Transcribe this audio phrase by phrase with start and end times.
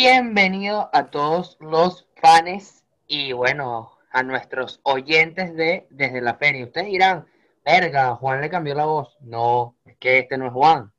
[0.00, 6.66] Bienvenido a todos los fans y bueno, a nuestros oyentes de Desde la Feria.
[6.66, 7.26] Ustedes dirán,
[7.64, 9.16] verga, Juan le cambió la voz.
[9.22, 10.92] No, es que este no es Juan.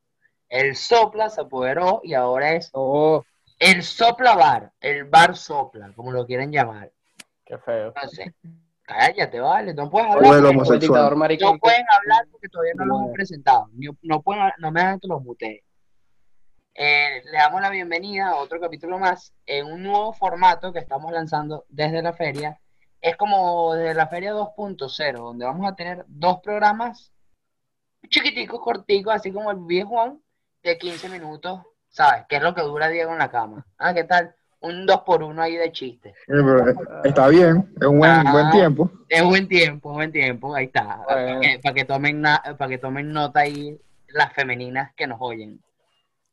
[0.49, 3.23] El sopla se apoderó y ahora es Oh,
[3.57, 6.91] el sopla bar, el bar sopla, como lo quieren llamar.
[7.45, 7.93] qué feo.
[7.95, 8.33] Entonces,
[8.81, 10.41] cállate, vale, no puedes hablar.
[10.43, 13.69] No pueden hablar porque todavía no los han presentado.
[14.01, 15.63] No, pueden, no me hagan que los mutee.
[16.81, 21.11] Eh, le damos la bienvenida a otro capítulo más en un nuevo formato que estamos
[21.11, 22.57] lanzando desde la feria.
[23.01, 27.11] Es como desde la feria 2.0, donde vamos a tener dos programas
[28.07, 30.21] chiquiticos, corticos, así como el viejo Juan,
[30.63, 32.23] de 15 minutos, ¿sabes?
[32.29, 33.65] Que es lo que dura Diego en la cama.
[33.77, 34.33] Ah, ¿qué tal?
[34.61, 36.13] Un 2 por 1 ahí de chistes.
[36.27, 38.31] Eh, eh, Está bien, es un buen, Ah.
[38.31, 38.89] buen tiempo.
[39.09, 41.01] Es buen tiempo, buen tiempo, ahí está.
[41.05, 43.77] Para que, para que tomen na- para que tomen nota ahí
[44.07, 45.61] las femeninas que nos oyen.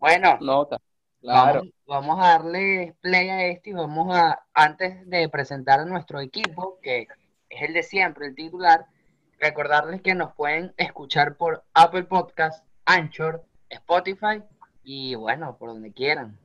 [0.07, 0.79] Bueno, Nota.
[1.21, 1.63] Claro.
[1.85, 6.21] vamos, vamos a darle play a esto y vamos a, antes de presentar a nuestro
[6.21, 7.09] equipo, que
[7.49, 8.87] es el de siempre, el titular,
[9.41, 14.45] recordarles que nos pueden escuchar por Apple Podcast, Anchor, Spotify
[14.85, 16.39] y bueno, por donde quieran.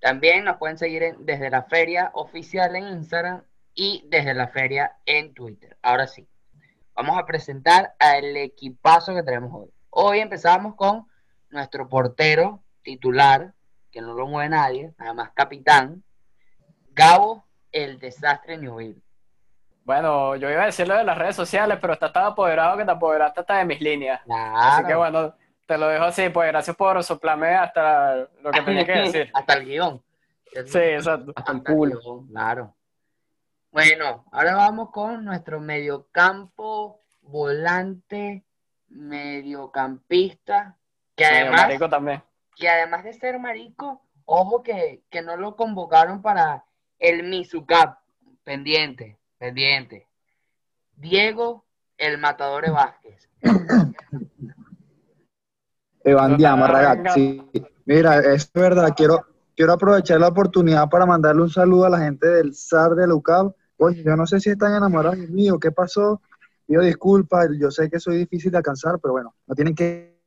[0.00, 3.42] También nos pueden seguir en- desde la feria oficial en Instagram
[3.74, 5.76] y desde la feria en Twitter.
[5.82, 6.28] Ahora sí,
[6.94, 9.72] vamos a presentar al equipazo que tenemos hoy.
[9.90, 11.08] Hoy empezamos con
[11.50, 13.54] nuestro portero titular,
[13.90, 16.02] que no lo mueve nadie, nada más capitán,
[16.90, 19.00] Gabo, el desastre Newville.
[19.84, 22.84] Bueno, yo iba a decir lo de las redes sociales, pero está tan apoderado que
[22.84, 24.20] te apoderaste hasta de mis líneas.
[24.28, 25.34] Así que bueno,
[25.66, 29.30] te lo dejo así, pues gracias por soplarme hasta lo que tenía que decir.
[29.34, 30.02] hasta el guion.
[30.66, 31.32] Sí, exacto.
[31.34, 32.74] Hasta el guion, claro.
[33.72, 38.44] Bueno, ahora vamos con nuestro mediocampo, volante,
[38.88, 40.76] mediocampista,
[41.16, 42.22] que además, marico también.
[42.56, 46.64] Que además de ser marico, ojo que, que no lo convocaron para
[46.98, 47.98] el Mizucap,
[48.44, 50.06] pendiente, pendiente.
[50.96, 51.64] Diego,
[51.98, 53.28] el Matador Vázquez.
[56.04, 57.42] Evandiamo, Ah, ragazzi.
[57.84, 59.26] Mira, es verdad, quiero,
[59.56, 63.54] quiero aprovechar la oportunidad para mandarle un saludo a la gente del SAR de Lucab.
[63.76, 66.20] Oye, yo no sé si están enamorados de mí o qué pasó.
[66.66, 70.20] Pido disculpas, yo sé que soy difícil de alcanzar, pero bueno, no tienen que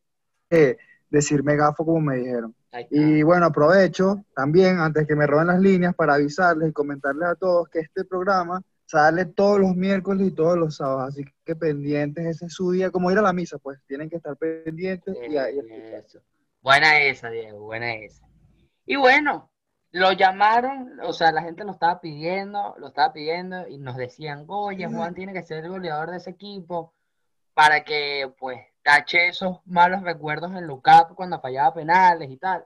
[0.49, 0.77] eh,
[1.09, 2.55] decirme gafo como me dijeron.
[2.89, 7.35] Y bueno, aprovecho también, antes que me roben las líneas, para avisarles y comentarles a
[7.35, 12.25] todos que este programa sale todos los miércoles y todos los sábados, así que pendientes,
[12.25, 15.37] ese es su día, como ir a la misa, pues tienen que estar pendientes y
[15.37, 16.21] ahí escuchar.
[16.61, 18.25] Buena esa, Diego, buena esa.
[18.85, 19.49] Y bueno,
[19.91, 24.45] lo llamaron, o sea, la gente lo estaba pidiendo, lo estaba pidiendo y nos decían,
[24.47, 26.93] oye, Juan tiene que ser el goleador de ese equipo
[27.53, 32.63] para que, pues, tache esos malos recuerdos en Lucap cuando fallaba penales y tal.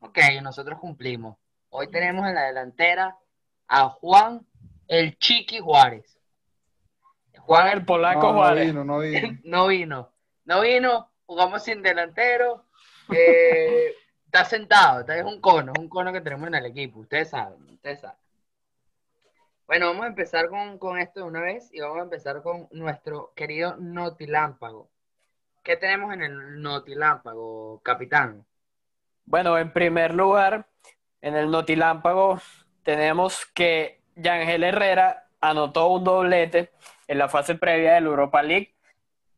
[0.00, 1.38] Ok, nosotros cumplimos.
[1.70, 3.16] Hoy tenemos en la delantera
[3.66, 4.46] a Juan
[4.86, 6.20] el Chiqui Juárez.
[7.38, 8.66] Juan el Polaco Juárez.
[8.66, 9.38] vino, no vino.
[9.44, 10.12] No vino.
[10.44, 12.66] No vino, jugamos sin delantero.
[13.08, 13.94] eh,
[14.26, 17.00] está sentado, está, es un cono, es un cono que tenemos en el equipo.
[17.00, 18.18] Ustedes saben, ustedes saben.
[19.66, 22.68] Bueno, vamos a empezar con, con esto de una vez y vamos a empezar con
[22.72, 24.90] nuestro querido Notilámpago.
[25.66, 28.46] ¿Qué tenemos en el Notilámpago, capitán?
[29.24, 30.64] Bueno, en primer lugar,
[31.20, 32.38] en el Notilámpago
[32.84, 36.70] tenemos que Yangel Herrera anotó un doblete
[37.08, 38.76] en la fase previa del Europa League.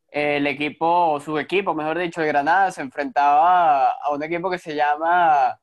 [0.07, 4.75] El equipo, su equipo, mejor dicho, de Granada, se enfrentaba a un equipo que se
[4.75, 5.59] llama,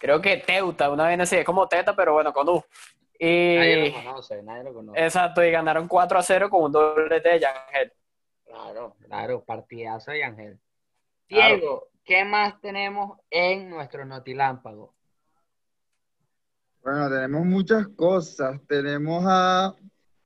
[0.00, 2.64] creo que Teuta, una vez así, es como Teta, pero bueno, con U.
[3.20, 5.04] Nadie lo conoce, nadie lo conoce.
[5.04, 7.92] exacto, y ganaron 4 a 0 con un doblete de Yangel.
[8.48, 10.58] Claro, claro, partidazo de Ángel.
[11.28, 11.56] Claro.
[11.56, 14.94] Diego, ¿qué más tenemos en nuestro Notilámpago?
[16.82, 18.58] Bueno, tenemos muchas cosas.
[18.66, 19.74] Tenemos a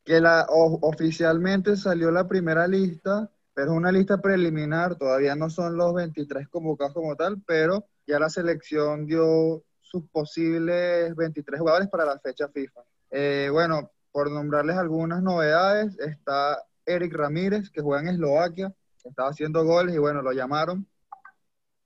[0.05, 5.51] que la o- oficialmente salió la primera lista, pero es una lista preliminar, todavía no
[5.51, 11.89] son los 23 convocados como tal, pero ya la selección dio sus posibles 23 jugadores
[11.89, 12.83] para la fecha FIFA.
[13.11, 18.75] Eh, bueno, por nombrarles algunas novedades, está Eric Ramírez, que juega en Eslovaquia,
[19.05, 20.87] estaba haciendo goles y bueno, lo llamaron.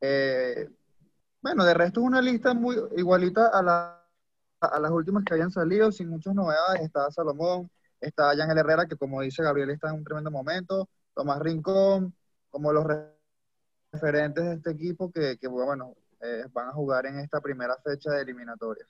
[0.00, 0.68] Eh,
[1.40, 3.92] bueno, de resto es una lista muy igualita a la
[4.58, 7.70] a las últimas que habían salido, sin muchas novedades, está Salomón,
[8.00, 12.14] está Yangel Herrera, que como dice Gabriel está en un tremendo momento, Tomás Rincón,
[12.50, 13.12] como los re-
[13.92, 18.10] referentes de este equipo que, que, bueno, eh, van a jugar en esta primera fecha
[18.10, 18.88] de eliminatorias.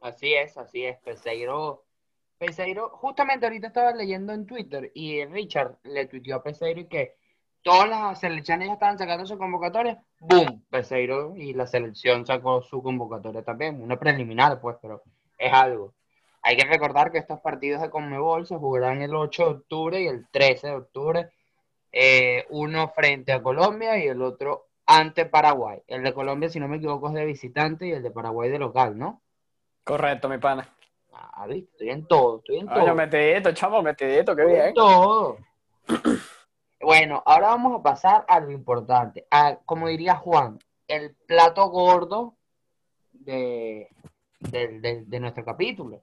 [0.00, 0.96] Así es, así es.
[1.00, 1.84] Peseiro
[2.38, 7.16] Peseiro, justamente ahorita estaba leyendo en Twitter y Richard le tuiteó a Peseiro que
[7.62, 10.02] todas las selecciones ya estaban sacando su convocatoria.
[10.20, 10.64] ¡Boom!
[10.70, 13.82] Peseiro y la selección sacó su convocatoria también.
[13.82, 15.02] Una preliminar, pues, pero
[15.36, 15.94] es algo.
[16.42, 20.06] Hay que recordar que estos partidos de Conmebol se jugarán el 8 de octubre y
[20.06, 21.28] el 13 de octubre.
[21.90, 25.82] eh, uno frente a Colombia y el otro ante Paraguay.
[25.86, 28.58] El de Colombia, si no me equivoco, es de visitante y el de Paraguay de
[28.58, 29.22] local, ¿no?
[29.84, 30.68] Correcto, mi pana.
[31.40, 32.80] Ah, viste, estoy en todo, estoy en todo.
[32.80, 34.74] Coño, metidito, chamo, metidito, qué Estoy en bien.
[34.74, 35.38] todo.
[36.80, 39.26] Bueno, ahora vamos a pasar a lo importante.
[39.32, 42.36] A, como diría Juan, el plato gordo
[43.12, 43.88] de,
[44.38, 46.02] de, de- de nuestro capítulo,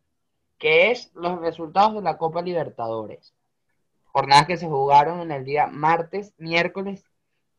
[0.57, 3.33] que es los resultados de la Copa Libertadores.
[4.07, 7.05] Jornadas que se jugaron en el día martes, miércoles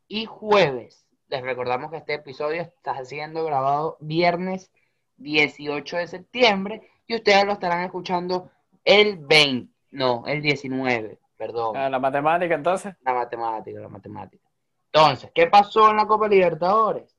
[0.09, 1.07] y jueves.
[1.29, 4.71] Les recordamos que este episodio está siendo grabado viernes
[5.17, 8.51] 18 de septiembre y ustedes lo estarán escuchando
[8.85, 11.77] el 20, no, el 19, perdón.
[11.77, 12.95] Ah, la matemática, entonces.
[13.03, 14.45] La matemática, la matemática.
[14.93, 17.17] Entonces, ¿qué pasó en la Copa Libertadores?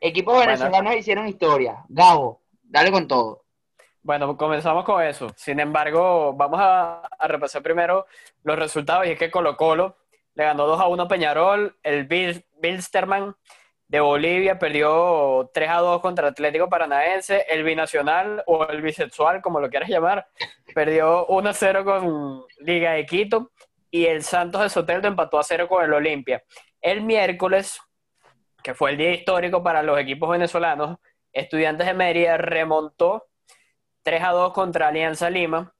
[0.00, 0.52] Equipos Bueno.
[0.52, 1.84] venezolanos hicieron historia.
[1.88, 3.44] Gabo, dale con todo.
[4.02, 5.28] Bueno, comenzamos con eso.
[5.36, 8.06] Sin embargo, vamos a, a repasar primero
[8.42, 9.06] los resultados.
[9.06, 9.96] Y es que Colo Colo
[10.34, 11.76] le ganó 2 a 1 a Peñarol.
[11.82, 13.36] El Bil- Bilsterman
[13.90, 17.44] de Bolivia perdió 3 a 2 contra Atlético Paranaense.
[17.48, 20.28] El Binacional o el Bisexual, como lo quieras llamar,
[20.72, 23.50] perdió 1 a 0 con Liga de Quito.
[23.90, 26.44] Y el Santos de Soteldo empató a 0 con el Olimpia.
[26.80, 27.80] El miércoles,
[28.62, 30.98] que fue el día histórico para los equipos venezolanos,
[31.32, 33.26] Estudiantes de Mérida remontó
[34.04, 35.74] 3 a 2 contra Alianza Lima.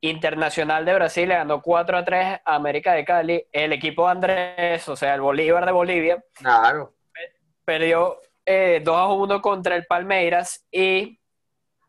[0.00, 3.46] Internacional de Brasil le ganó 4 a 3 a América de Cali.
[3.52, 6.95] El equipo Andrés, o sea, el Bolívar de Bolivia, Claro.
[7.66, 10.64] Perdió eh, 2 a 1 contra el Palmeiras.
[10.72, 11.20] Y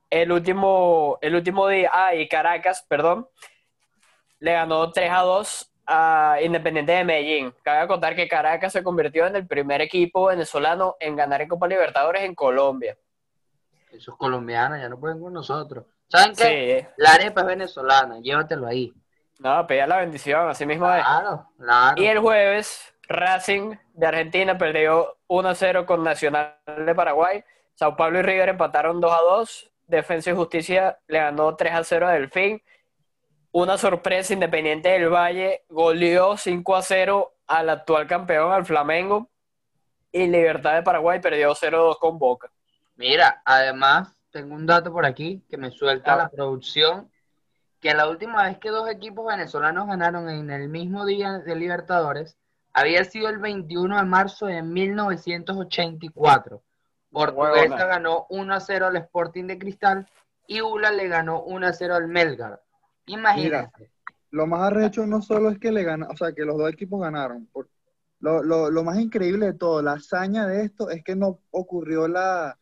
[0.09, 3.29] el último, el último día, ah, y Caracas, perdón,
[4.39, 7.53] le ganó 3 a 2 a Independiente de Medellín.
[7.63, 11.67] Cabe contar que Caracas se convirtió en el primer equipo venezolano en ganar en Copa
[11.67, 12.97] Libertadores en Colombia.
[13.91, 15.85] Esos colombianos ya no pueden con nosotros.
[16.09, 16.81] ¿Saben qué?
[16.81, 18.93] Sí, La arepa es venezolana, llévatelo ahí.
[19.39, 21.03] no, pedía la bendición, así mismo es.
[21.03, 22.01] Claro, claro.
[22.01, 27.43] Y el jueves, Racing de Argentina perdió 1-0 con Nacional de Paraguay.
[27.75, 29.69] Sao Paulo y River empataron 2-2.
[29.87, 32.61] Defensa y Justicia le ganó 3-0 a Delfín.
[33.51, 39.29] Una sorpresa, Independiente del Valle goleó 5-0 al actual campeón, al Flamengo.
[40.11, 42.49] Y Libertad de Paraguay perdió 0-2 con Boca.
[42.95, 46.17] Mira, además, tengo un dato por aquí que me suelta Ah.
[46.17, 47.09] la producción,
[47.79, 52.35] que la última vez que dos equipos venezolanos ganaron en el mismo día de Libertadores
[52.77, 56.61] había sido el 21 de marzo de 1984.
[57.11, 57.85] Portuguesa Huevona.
[57.85, 60.07] ganó 1 a 0 al Sporting de Cristal
[60.45, 62.61] y Ula le ganó 1 a 0 al Melgar.
[63.07, 63.91] Imagínate.
[64.31, 67.01] Lo más arrecho no solo es que le gana, o sea, que los dos equipos
[67.01, 67.47] ganaron.
[67.47, 67.69] por-
[68.19, 72.07] lo, lo- lo más increíble de todo, la hazaña de esto es que no ocurrió
[72.07, 72.57] la,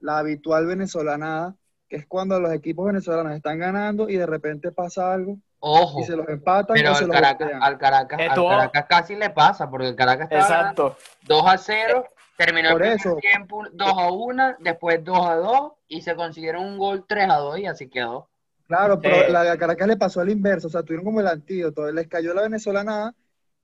[0.00, 1.56] la habitual venezolana,
[1.88, 6.04] que es cuando los equipos venezolanos están ganando y de repente pasa algo Ojo, y
[6.04, 9.16] se los empatan pero o se al los Caracas, al, Caracas, al Estuvo- Caracas casi
[9.16, 10.96] le pasa, porque el Caracas Exacto.
[11.26, 12.04] 2 a 0,
[12.36, 13.16] terminó Por el eso.
[13.16, 17.36] tiempo 2 a 1, después 2 a 2 y se consiguieron un gol 3 a
[17.38, 18.28] 2 y así quedó.
[18.68, 19.30] Claro, pero Eh.
[19.30, 22.34] la de Caracas le pasó al inverso, o sea, tuvieron como el antídoto, les cayó
[22.34, 23.14] la venezolana,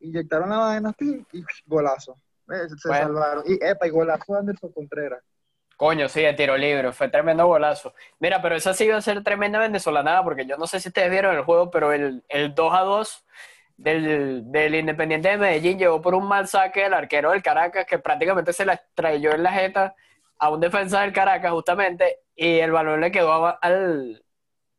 [0.01, 2.17] inyectaron la vaina, y golazo.
[2.51, 3.05] Eh, Se Bueno.
[3.07, 3.45] salvaron.
[3.47, 5.23] Y epa, y golazo de Anderson Contreras.
[5.85, 7.93] Coño, sí, de tiro libre, fue tremendo golazo.
[8.19, 11.11] Mira, pero esa sí iba a ser tremenda venezolanada, porque yo no sé si ustedes
[11.11, 13.27] vieron el juego, pero el, el 2 a 2
[13.77, 17.99] del, del Independiente de Medellín llegó por un mal saque del arquero del Caracas, que
[17.99, 19.95] prácticamente se la estrelló en la jeta
[20.39, 24.25] a un defensa del Caracas, justamente, y el balón le quedó a- al,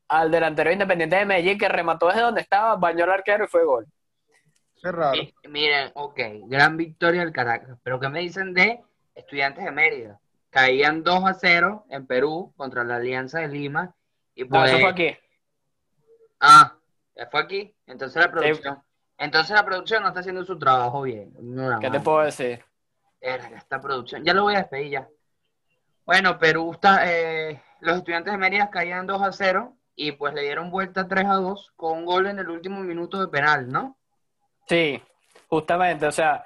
[0.08, 3.64] al delantero Independiente de Medellín, que remató desde donde estaba, bañó al arquero y fue
[3.64, 3.86] gol.
[4.82, 5.22] Qué raro.
[5.22, 8.82] Y- miren, ok, gran victoria del Caracas, pero ¿qué me dicen de
[9.14, 10.20] estudiantes de Mérida?
[10.56, 13.94] Caían 2 a 0 en Perú contra la Alianza de Lima
[14.34, 14.72] y No, pues...
[14.72, 15.18] eso fue aquí.
[16.40, 16.78] Ah,
[17.30, 17.76] fue aquí.
[17.86, 18.82] Entonces la producción...
[19.18, 21.34] Entonces la producción no está haciendo su trabajo bien.
[21.42, 22.64] No, ¿Qué te puedo decir?
[23.20, 24.24] Esta producción.
[24.24, 25.10] Ya lo voy a despedir ya.
[26.06, 27.02] Bueno, Perú está.
[27.12, 31.26] eh, los estudiantes de Mérida caían 2 a 0 y pues le dieron vuelta 3
[31.26, 33.98] a 2 con un gol en el último minuto de penal, ¿no?
[34.70, 35.04] Sí,
[35.50, 36.46] justamente, o sea,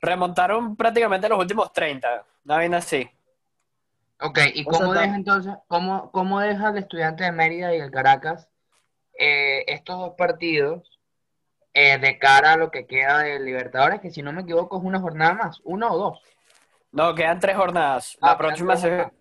[0.00, 3.06] remontaron prácticamente los últimos 30, una vaina así.
[4.20, 7.78] Ok, ¿y O sea, cómo deja entonces, cómo, cómo deja el estudiante de Mérida y
[7.80, 8.48] el Caracas
[9.18, 10.98] eh, estos dos partidos
[11.74, 14.00] eh, de cara a lo que queda de Libertadores?
[14.00, 16.22] Que si no me equivoco es una jornada más, uno o dos.
[16.92, 18.18] No, quedan tres jornadas.
[18.20, 19.12] Ah, La próxima quedan tres se, jornadas.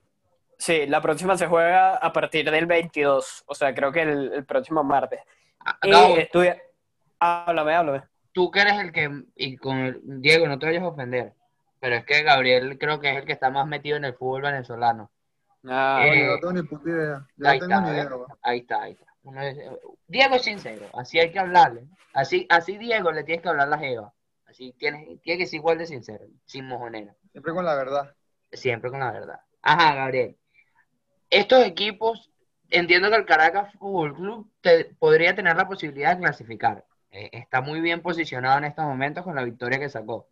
[0.57, 4.45] Sí, la próxima se juega a partir del 22, o sea, creo que el, el
[4.45, 5.21] próximo martes.
[5.59, 6.61] Ah, Y Gabo, estudia...
[7.19, 8.03] Háblame, háblame.
[8.33, 11.33] tú que eres el que, y con el- Diego, no te vayas a ofender,
[11.79, 14.41] pero es que Gabriel creo que es el que está más metido en el fútbol
[14.43, 15.11] venezolano.
[15.67, 17.27] Ah, Eh, no tengo ni puta idea.
[17.43, 17.93] Ahí tengo está, ni ¿eh?
[18.01, 18.27] idea, weón.
[18.41, 19.05] Ahí está, ahí está.
[19.43, 19.57] Es-
[20.07, 21.83] Diego es sincero, así hay que hablarle.
[22.13, 24.13] Así, así Diego le tienes que hablar a la Jeva.
[24.47, 27.13] Así tienes, tiene que ser igual de sincero, sin mojonera.
[27.31, 28.15] Siempre con la verdad.
[28.51, 29.39] Siempre con la verdad.
[29.61, 30.37] Ajá, Gabriel.
[31.29, 32.31] Estos equipos,
[32.71, 36.85] entiendo que el Caracas Fútbol Club te- podría tener la posibilidad de clasificar.
[37.11, 40.27] Eh, está muy bien posicionado en estos momentos con la victoria que sacó.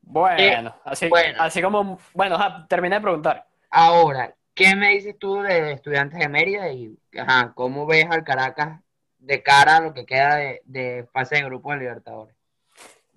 [0.00, 1.42] Bueno, así, bueno.
[1.42, 3.46] así como, bueno, ajá, terminé de preguntar.
[3.70, 8.80] Ahora, ¿qué me dices tú de Estudiantes de Mérida y ajá, cómo ves al Caracas
[9.18, 12.38] de cara a lo que queda de, de fase de grupo de Libertadores?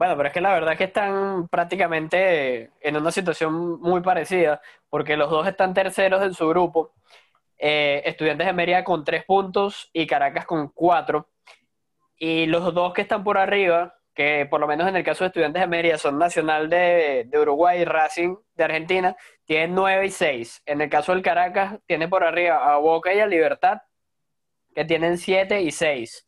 [0.01, 4.59] Bueno, pero es que la verdad es que están prácticamente en una situación muy parecida,
[4.89, 6.93] porque los dos están terceros en su grupo.
[7.59, 11.29] Eh, Estudiantes de Mérida con tres puntos y Caracas con cuatro.
[12.17, 15.29] Y los dos que están por arriba, que por lo menos en el caso de
[15.29, 19.15] Estudiantes de Mérida son Nacional de, de Uruguay y Racing de Argentina,
[19.45, 20.61] tienen nueve y seis.
[20.65, 23.81] En el caso del Caracas, tiene por arriba a Boca y a Libertad,
[24.75, 26.27] que tienen siete y seis.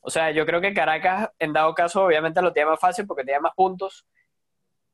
[0.00, 3.24] O sea, yo creo que Caracas, en dado caso, obviamente lo tiene más fácil porque
[3.24, 4.06] tiene más puntos.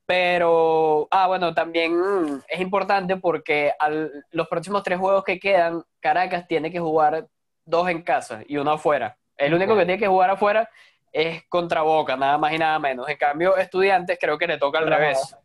[0.05, 6.47] Pero, ah, bueno, también es importante porque al- los próximos tres juegos que quedan, Caracas
[6.47, 7.27] tiene que jugar
[7.65, 9.17] dos en casa y uno afuera.
[9.37, 10.69] El único que tiene que jugar afuera
[11.17, 13.07] es contra Boca, nada más y nada menos.
[13.07, 15.35] En cambio, Estudiantes creo que le toca al revés.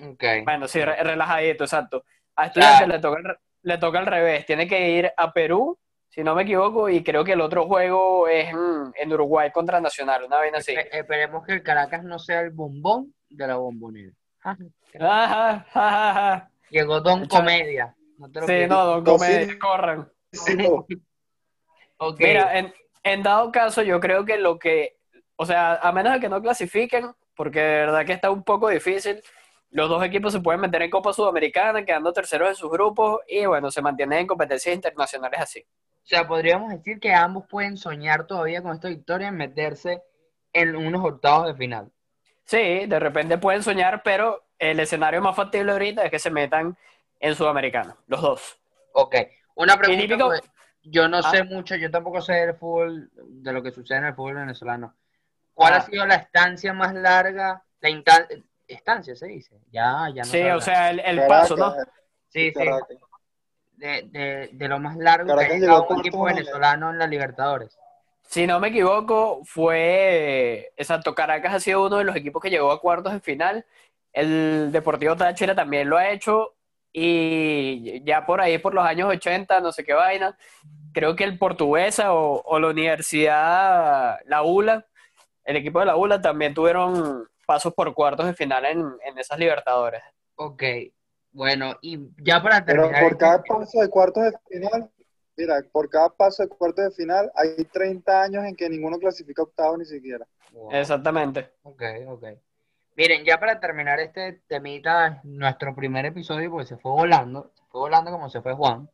[0.00, 0.24] Ok.
[0.44, 2.04] Bueno, sí, re- relajadito, exacto.
[2.36, 2.92] A Estudiantes Claro.
[2.92, 4.46] le toca, al re- le toca al revés.
[4.46, 5.76] Tiene que ir a Perú,
[6.08, 9.80] si no me equivoco, y creo que el otro juego es en, en Uruguay contra
[9.80, 10.74] Nacional, una vez así.
[10.74, 14.12] Espe- esperemos que el Caracas no sea el bombón de la bombonera.
[14.42, 14.58] Ajá.
[15.00, 16.50] Ajá, ajá, ajá.
[16.70, 17.94] Llegó Don Comedia.
[18.18, 20.08] No te lo Sí, no, don Comedia, corran.
[20.30, 20.56] Sí.
[22.18, 22.72] Mira, en,
[23.04, 24.96] en dado caso, yo creo que lo que,
[25.36, 28.68] o sea, a menos de que no clasifiquen, porque de verdad que está un poco
[28.68, 29.22] difícil,
[29.70, 33.44] los dos equipos se pueden meter en Copa Sudamericana, quedando terceros en sus grupos, y
[33.46, 35.60] bueno, se mantienen en competencias internacionales así.
[35.60, 40.02] O sea, podríamos decir que ambos pueden soñar todavía con esta victoria en meterse
[40.52, 41.90] en unos octavos de final.
[42.44, 46.76] Sí, de repente pueden soñar, pero el escenario más factible ahorita es que se metan
[47.18, 48.58] en Sudamericana, los dos.
[48.92, 49.16] Ok.
[49.56, 50.02] Una pregunta.
[50.02, 50.42] típico- pues,
[50.84, 51.30] yo no Ah.
[51.30, 54.94] sé mucho, yo tampoco sé del fútbol, de lo que sucede en el fútbol venezolano.
[55.54, 55.76] ¿Cuál Ah.
[55.78, 57.62] ha sido la estancia más larga?
[57.80, 58.26] La insta-
[58.66, 59.56] estancia se dice.
[59.70, 61.74] Ya, ya no Sí, o sea, el, el paso, ¿no?
[62.28, 62.64] Sí, sí.
[63.76, 67.76] De, de, de lo más largo que ha llegado un equipo venezolano en la Libertadores.
[68.22, 72.70] Si no me equivoco, fue, exacto, Caracas ha sido uno de los equipos que llegó
[72.72, 73.66] a cuartos de final.
[74.12, 76.53] El Deportivo Táchira también lo ha hecho
[76.96, 80.38] y ya por ahí, por los años 80, no sé qué vaina,
[80.92, 84.86] creo que el Portuguesa o, o la Universidad, la ULA,
[85.44, 89.38] el equipo de la ULA también tuvieron pasos por cuartos de final en, en esas
[89.38, 90.02] Libertadores.
[90.36, 90.62] Ok.
[91.32, 94.88] Bueno, y ya para Pero por este- cada paso de cuartos de final,
[95.36, 99.42] mira, por cada paso de cuartos de final hay 30 años en que ninguno clasifica
[99.42, 100.24] octavo ni siquiera.
[100.52, 100.70] Wow.
[100.72, 101.50] Exactamente.
[101.64, 102.24] Ok, ok.
[102.96, 107.80] Miren, ya para terminar este temita, nuestro primer episodio, pues se fue volando, se fue
[107.80, 108.88] volando como se fue Juan.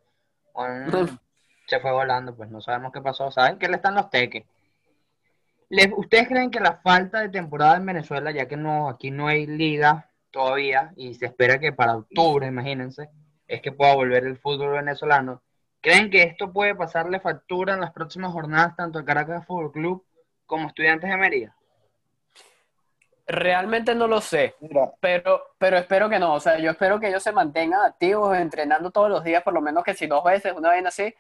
[0.53, 1.21] Juan
[1.67, 3.31] se fue volando, pues no sabemos qué pasó.
[3.31, 4.45] ¿Saben que le están los teques?
[5.69, 9.29] ¿Les- ¿Ustedes creen que la falta de temporada en Venezuela, ya que no, aquí no
[9.29, 13.11] hay liga todavía, y se espera que para octubre, imagínense,
[13.47, 15.43] es que pueda volver el fútbol venezolano,
[15.81, 20.05] ¿creen que esto puede pasarle factura en las próximas jornadas tanto al Caracas Fútbol Club
[20.47, 21.57] como Estudiantes de Mérida?
[23.31, 24.57] Realmente no lo sé.
[24.61, 28.37] Mira, Pero, pero espero que no, o sea, yo espero que ellos se mantengan activos,
[28.37, 31.15] entrenando todos los días, por lo menos que si dos veces, una vez así,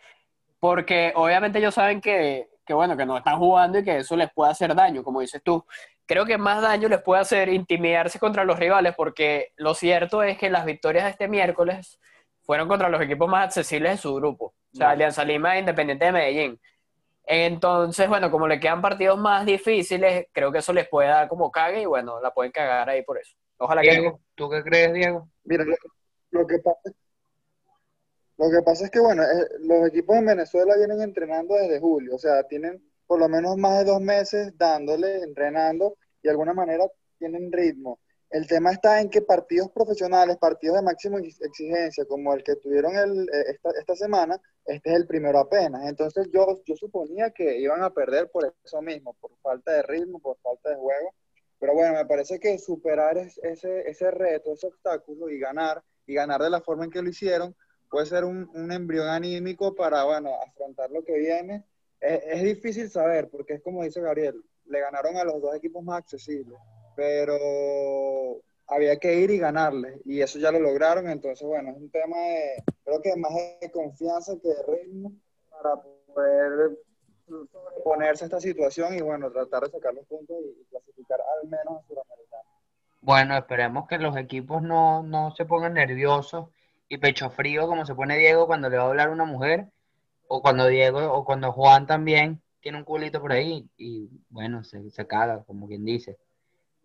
[0.58, 4.32] porque obviamente ellos saben que, que, bueno, que no están jugando y que eso les
[4.32, 5.64] puede hacer daño, como dices tú.
[6.04, 10.36] Creo que más daño les puede hacer intimidarse contra los rivales, porque lo cierto es
[10.36, 12.00] que las victorias de este miércoles
[12.42, 14.90] fueron contra los equipos más accesibles de su grupo, o sea.
[14.90, 16.60] Alianza Lima e Independiente de Medellín.
[17.24, 21.50] Entonces, bueno, como le quedan partidos más difíciles, creo que eso les puede dar como
[21.50, 23.36] cague y bueno, la pueden cagar ahí por eso.
[23.58, 23.90] Ojalá que.
[23.90, 25.28] Diego, ¿tú qué crees, Diego?
[25.44, 25.76] mira, lo,
[26.30, 26.90] lo que pasa,
[28.40, 32.14] lo que pasa es que, bueno, eh, los equipos en Venezuela vienen entrenando desde julio,
[32.14, 36.54] o sea, tienen por lo menos más de dos meses dándole, entrenando, y de alguna
[36.54, 36.84] manera
[37.18, 38.00] tienen ritmo.
[38.30, 42.54] El tema está en que partidos profesionales, partidos de máxima ex- exigencia, como el que
[42.56, 45.84] tuvieron eh, esta, semana, este es el primero apenas.
[45.88, 50.20] Entonces yo, yo suponía que iban a perder por eso mismo, por falta de ritmo,
[50.20, 51.12] por falta de juego.
[51.58, 56.14] Pero bueno, me parece que superar es- ese, ese reto, ese obstáculo y ganar, y
[56.14, 57.54] ganar de la forma en que lo hicieron,
[57.90, 61.64] puede ser un, un embrión anímico para, bueno, afrontar lo que viene.
[62.00, 65.82] Es, es difícil saber, porque es como dice Gabriel, le ganaron a los dos equipos
[65.82, 66.56] más accesibles,
[66.94, 71.90] pero había que ir y ganarles, y eso ya lo lograron, entonces, bueno, es un
[71.90, 75.12] tema de, creo que más de confianza que de ritmo
[75.50, 76.78] para poder
[77.84, 81.82] ponerse a esta situación y, bueno, tratar de sacar los puntos y, clasificar al menos
[81.82, 82.42] a Sudamericano.
[83.00, 86.48] Bueno, esperemos que los equipos no, no se pongan nerviosos
[86.88, 89.66] y pecho frío como se pone Diego cuando le va a hablar una mujer,
[90.28, 94.90] o cuando Diego, o cuando Juan también tiene un culito por ahí y, bueno, se,
[94.90, 96.18] se caga, como quien dice.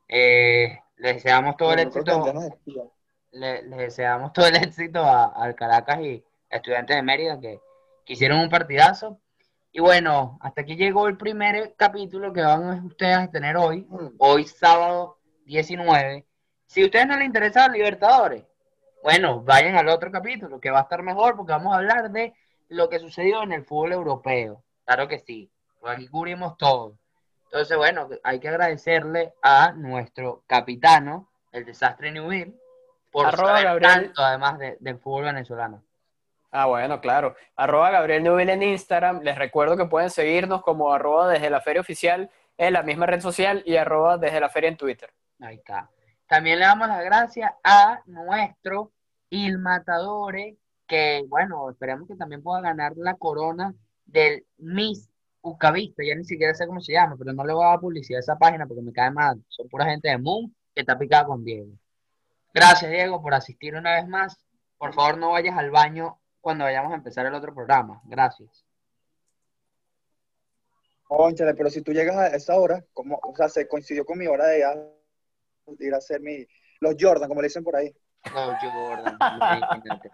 [0.08, 2.26] Eh, le deseamos todo el éxito.
[2.26, 2.84] ya nos despida.
[3.32, 7.60] le, le deseamos todo el éxito a- al Caracas y a Estudiantes de Mérida que,
[8.06, 9.20] que hicieron un partidazo.
[9.72, 13.86] Y bueno, hasta aquí llegó el primer capítulo que van ustedes a tener hoy,
[14.20, 16.26] hoy sábado 19.
[16.68, 18.44] Si a ustedes no les interesa Libertadores,
[19.04, 22.34] bueno, vayan al otro capítulo que va a estar mejor porque vamos a hablar de
[22.70, 24.64] lo que sucedió en el fútbol europeo.
[24.86, 25.52] Claro que sí,
[25.84, 26.98] aquí cubrimos todo.
[27.46, 32.54] Entonces, bueno, hay que agradecerle a nuestro capitano, el desastre Newville,
[33.12, 33.92] por Arroba saber Gabriel.
[33.94, 35.84] tanto además de- del fútbol venezolano.
[36.52, 37.36] Ah, bueno, claro.
[37.56, 39.22] Arroba Gabriel Newell en Instagram.
[39.22, 43.20] Les recuerdo que pueden seguirnos como arroba desde la feria oficial en la misma red
[43.22, 45.14] social y arroba desde la feria en Twitter.
[45.42, 45.90] Ahí está.
[46.28, 48.92] También le damos las gracias a nuestro
[49.30, 50.56] Il Matadore,
[50.88, 53.74] que bueno, esperemos que también pueda ganar la corona
[54.06, 55.10] del Miss
[55.46, 56.04] Ucavista.
[56.04, 58.22] Ya ni siquiera sé cómo se llama, pero no le voy a dar publicidad a
[58.22, 59.44] esa página porque me cae mal.
[59.48, 61.72] Son pura gente de Moon que está picada con Diego.
[62.54, 64.38] Gracias, Diego, por asistir una vez más.
[64.78, 68.02] Por favor, no vayas al baño cuando vayamos a empezar el otro programa.
[68.06, 68.66] Gracias.
[71.04, 74.28] Cónchale, pero si tú llegas a esa hora, como, o sea, se coincidió con mi
[74.28, 76.46] hora de, ya- de ir a hacer mi,
[76.80, 77.94] los Jordan, como le dicen por ahí.
[78.34, 79.18] No, Jordan.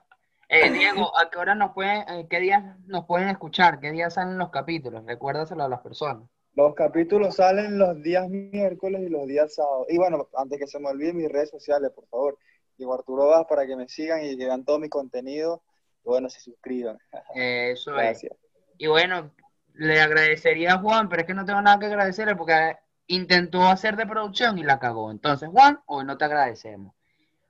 [0.54, 3.80] Eh, Diego, ¿a qué hora nos pueden, eh, qué días nos pueden escuchar?
[3.80, 5.06] ¿Qué días salen los capítulos?
[5.06, 6.28] Recuérdaselo a las personas.
[6.56, 9.86] Los capítulos salen los días miércoles y los días sábados.
[9.88, 12.38] Y bueno, antes que se me olvide mis redes sociales, por favor.
[12.78, 15.64] Digo Arturo Vaz para que me sigan y que vean todo mi contenido.
[16.04, 16.98] Y bueno, se suscriban.
[17.34, 17.98] Eso es.
[17.98, 18.36] Gracias.
[18.78, 19.32] Y bueno,
[19.76, 22.76] le agradecería a Juan, pero es que no tengo nada que agradecerle porque
[23.08, 25.12] intentó hacer de producción y la cagó.
[25.12, 26.94] Entonces, Juan, hoy no te agradecemos.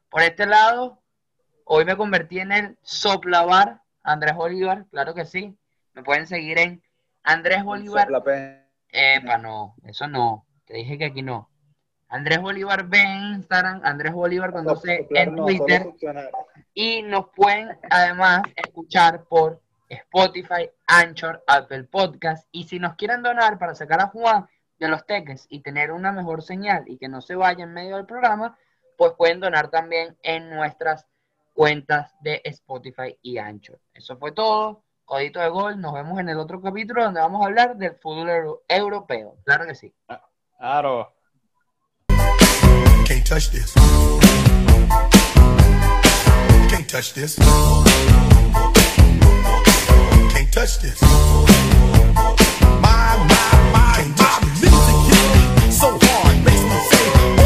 [0.07, 1.00] Por este lado,
[1.65, 5.55] hoy me convertí en el soplavar Andrés Bolívar, claro que sí.
[5.93, 6.83] Me pueden seguir en
[7.23, 8.07] Andrés Bolívar.
[8.89, 10.45] Epa, no, eso no.
[10.65, 11.49] Te dije que aquí no.
[12.09, 15.93] Andrés Bolívar B en Instagram, Andrés Bolívar cuando se en Twitter
[16.73, 23.57] y nos pueden además escuchar por Spotify, Anchor, Apple Podcast y si nos quieren donar
[23.57, 24.47] para sacar a Juan
[24.77, 27.95] de los teques y tener una mejor señal y que no se vaya en medio
[27.95, 28.57] del programa,
[28.97, 31.07] pues pueden donar también en nuestras
[31.61, 33.79] cuentas de Spotify y Anchor.
[33.93, 34.83] Eso fue todo.
[35.05, 35.79] Codito de gol.
[35.79, 39.37] Nos vemos en el otro capítulo donde vamos a hablar del fútbol euro europeo.
[39.45, 39.93] Claro que sí.
[40.07, 40.25] Ah,
[40.57, 41.13] claro.
[43.05, 43.75] Can't touch this.
[46.67, 47.35] Can't touch this.
[50.33, 50.99] Can't touch this.
[52.81, 54.97] My, my, my, my music
[55.61, 57.40] hit so hard, makes me say.